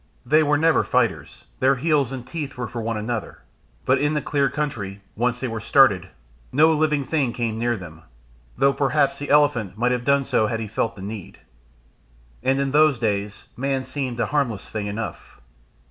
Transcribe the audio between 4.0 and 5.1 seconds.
the clear country,